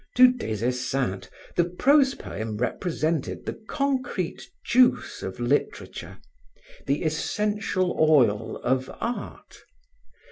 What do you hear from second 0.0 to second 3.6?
To Des Esseintes, the prose poem represented the